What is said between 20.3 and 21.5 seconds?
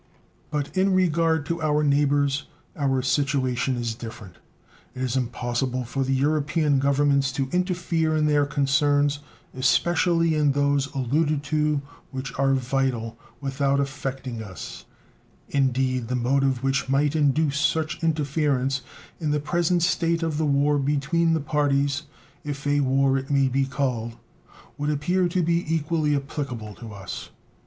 the war between the